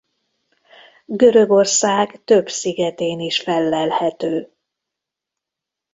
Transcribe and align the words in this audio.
Görögország 1.05 2.23
több 2.23 2.49
szigetén 2.49 3.19
is 3.19 3.39
fellelhető. 3.39 4.53